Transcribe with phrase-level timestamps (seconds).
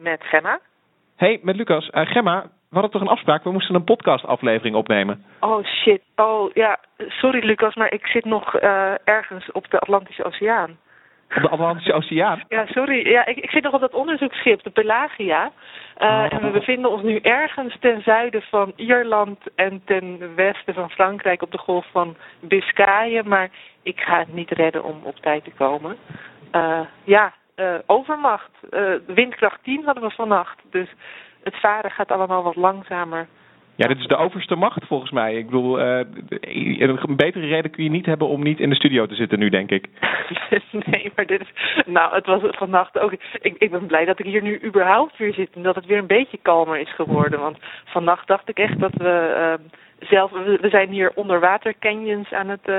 [0.00, 0.60] Met Gemma.
[1.16, 1.90] Hey, met Lucas.
[1.92, 3.44] Uh, Gemma, we hadden toch een afspraak?
[3.44, 5.24] We moesten een podcastaflevering opnemen.
[5.40, 6.02] Oh shit.
[6.16, 10.78] Oh ja, sorry Lucas, maar ik zit nog uh, ergens op de Atlantische Oceaan.
[11.36, 12.42] Op de Atlantische Oceaan?
[12.48, 13.08] ja, sorry.
[13.08, 15.44] Ja, ik, ik zit nog op dat onderzoeksschip, de Pelagia.
[15.98, 16.26] Uh, oh.
[16.28, 21.42] En we bevinden ons nu ergens ten zuiden van Ierland en ten westen van Frankrijk
[21.42, 23.28] op de golf van Biscayen.
[23.28, 23.50] Maar
[23.82, 25.96] ik ga het niet redden om op tijd te komen.
[26.52, 28.50] Uh, ja, uh, overmacht.
[28.70, 30.58] Uh, windkracht 10 hadden we vannacht.
[30.70, 30.88] Dus
[31.42, 33.26] het varen gaat allemaal wat langzamer.
[33.80, 35.34] Ja, dit is de overste macht volgens mij.
[35.34, 36.00] Ik bedoel, uh,
[36.78, 39.48] een betere reden kun je niet hebben om niet in de studio te zitten nu,
[39.48, 39.88] denk ik.
[40.90, 41.82] nee, maar dit is...
[41.86, 43.12] Nou, het was vannacht ook...
[43.40, 45.98] Ik, ik ben blij dat ik hier nu überhaupt weer zit en dat het weer
[45.98, 47.40] een beetje kalmer is geworden.
[47.40, 49.34] Want vannacht dacht ik echt dat we...
[49.60, 52.76] Uh, zelf, we zijn hier onderwater canyons aan het uh,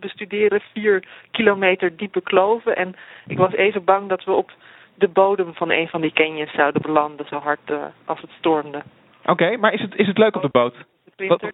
[0.00, 2.76] bestuderen, vier kilometer diepe kloven.
[2.76, 2.94] En
[3.26, 4.52] ik was even bang dat we op
[4.94, 8.82] de bodem van een van die canyons zouden belanden, zo hard uh, als het stormde.
[9.30, 10.74] Oké, okay, maar is het, is het leuk op de boot?
[11.16, 11.52] De.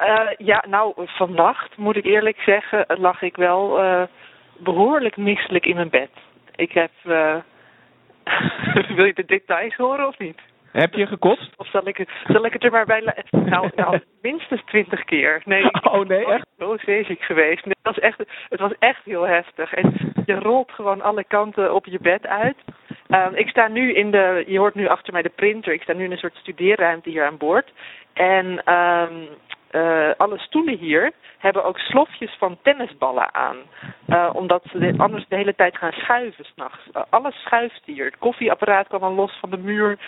[0.00, 3.80] Uh, ja, nou, vannacht moet ik eerlijk zeggen, lag ik wel
[4.56, 6.10] behoorlijk misselijk in mijn bed.
[6.54, 6.90] Ik heb.
[8.96, 10.40] Wil je de details horen of niet?
[10.72, 11.54] Heb je gekost?
[11.56, 13.14] Of zal ik, het, zal ik het er maar bij...
[13.30, 15.42] Nou, nou minstens twintig keer.
[15.44, 16.46] Nee, oh nee, echt?
[16.58, 17.64] Zo zeeziek geweest.
[17.64, 18.18] Nee, het, was echt,
[18.48, 19.74] het was echt heel heftig.
[19.74, 22.56] En je rolt gewoon alle kanten op je bed uit.
[23.08, 24.44] Um, ik sta nu in de...
[24.46, 25.72] Je hoort nu achter mij de printer.
[25.72, 27.72] Ik sta nu in een soort studeerruimte hier aan boord.
[28.12, 29.28] En um,
[29.72, 33.56] uh, alle stoelen hier hebben ook slofjes van tennisballen aan.
[34.08, 36.88] Uh, omdat ze de, anders de hele tijd gaan schuiven s'nachts.
[36.96, 38.04] Uh, alles schuift hier.
[38.04, 39.98] Het koffieapparaat kwam al los van de muur.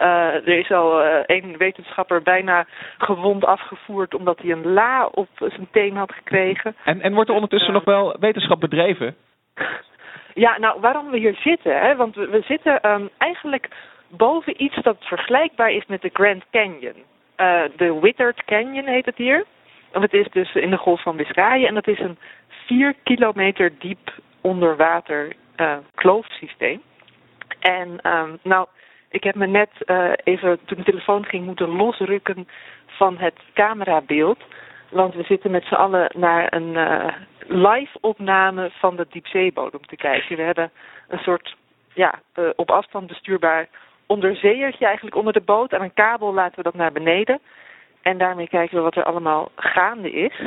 [0.00, 2.66] Uh, er is al één wetenschapper bijna
[2.98, 6.76] gewond afgevoerd omdat hij een la op zijn teen had gekregen.
[6.84, 9.16] En, en wordt er ondertussen nog wel wetenschap bedreven?
[10.36, 11.96] Ja, nou waarom we hier zitten, hè?
[11.96, 13.68] want we, we zitten um, eigenlijk
[14.08, 16.94] boven iets dat vergelijkbaar is met de Grand Canyon.
[17.36, 19.44] Uh, de Withered Canyon heet het hier.
[19.92, 22.18] En het is dus in de golf van Biscayen en dat is een
[22.66, 26.82] vier kilometer diep onderwater uh, kloofsysteem.
[27.60, 28.66] En um, nou,
[29.10, 32.48] ik heb me net uh, even toen de telefoon ging moeten losrukken
[32.86, 34.38] van het camerabeeld.
[34.90, 36.76] Want we zitten met z'n allen naar een
[37.46, 40.36] live opname van de diepzeebodem te kijken.
[40.36, 40.70] We hebben
[41.08, 41.56] een soort
[41.94, 43.68] ja, uh, op afstand bestuurbaar
[44.06, 45.74] onderzeeërtje eigenlijk onder de boot.
[45.74, 47.40] Aan een kabel laten we dat naar beneden.
[48.02, 50.40] En daarmee kijken we wat er allemaal gaande is.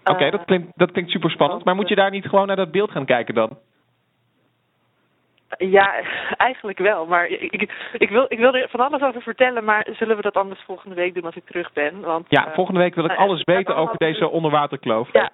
[0.00, 1.64] Oké, okay, uh, dat, klinkt, dat klinkt super spannend.
[1.64, 3.58] Maar moet je daar niet gewoon naar dat beeld gaan kijken dan?
[5.58, 5.94] Ja,
[6.36, 7.06] eigenlijk wel.
[7.06, 10.36] Maar ik, ik, wil, ik wil er van alles over vertellen, maar zullen we dat
[10.36, 12.00] anders volgende week doen als ik terug ben?
[12.00, 15.12] Want, ja, volgende week wil ik uh, alles weten over deze onderwaterkloof.
[15.12, 15.30] Ja,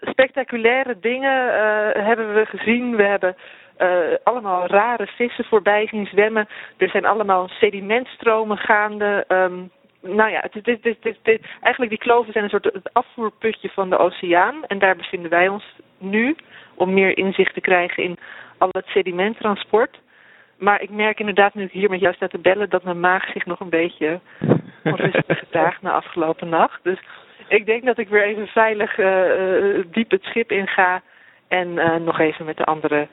[0.00, 2.96] spectaculaire dingen uh, hebben we gezien.
[2.96, 3.36] We hebben
[3.78, 3.88] uh,
[4.22, 6.48] allemaal rare vissen voorbij zien zwemmen.
[6.76, 9.24] Er zijn allemaal sedimentstromen gaande.
[9.28, 9.70] Um,
[10.00, 13.90] nou ja, het, het, het, het, eigenlijk die kloven zijn een soort het afvoerputje van
[13.90, 14.64] de oceaan.
[14.66, 15.64] En daar bevinden wij ons
[15.98, 16.36] nu
[16.74, 18.16] om meer inzicht te krijgen in
[18.58, 20.00] al het sedimenttransport.
[20.58, 23.32] Maar ik merk inderdaad, nu ik hier met jou sta te bellen, dat mijn maag
[23.32, 24.20] zich nog een beetje
[24.84, 26.80] onrustig gedraagt na afgelopen nacht.
[26.82, 26.98] Dus
[27.48, 31.02] ik denk dat ik weer even veilig uh, uh, diep het schip inga
[31.48, 33.08] en uh, nog even met de andere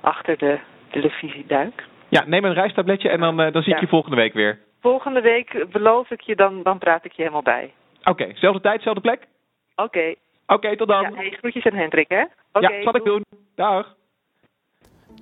[0.00, 0.58] achter de
[0.90, 1.84] televisie duik.
[2.08, 3.80] Ja, neem een reistabletje en dan, dan zie ik ja.
[3.80, 4.58] je volgende week weer.
[4.80, 7.72] Volgende week beloof ik je, dan, dan praat ik je helemaal bij.
[8.00, 9.26] Oké, okay, zelfde tijd, zelfde plek?
[9.74, 9.82] Oké.
[9.82, 10.16] Okay.
[10.46, 11.02] Oké, okay, tot dan.
[11.02, 12.24] Ja, hey, groetjes aan Hendrik, hè?
[12.52, 13.24] Okay, ja, zal ik doen.
[13.54, 13.94] Dag.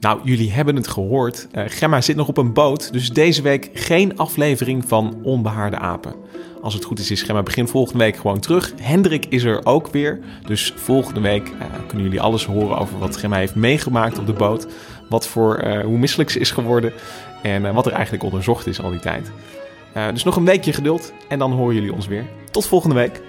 [0.01, 1.49] Nou, jullie hebben het gehoord.
[1.53, 6.24] Uh, Gemma zit nog op een boot, dus deze week geen aflevering van Onbehaarde Apen.
[6.65, 8.73] Als het goed is, is Gemma begin volgende week gewoon terug.
[8.81, 10.19] Hendrik is er ook weer.
[10.47, 11.55] Dus volgende week uh,
[11.87, 14.67] kunnen jullie alles horen over wat Gemma heeft meegemaakt op de boot.
[15.09, 16.93] Wat voor, uh, hoe misselijk ze is geworden.
[17.43, 19.31] En uh, wat er eigenlijk onderzocht is al die tijd.
[20.13, 22.25] dus nog een weekje geduld en dan horen jullie ons weer.
[22.51, 23.23] Tot volgende week.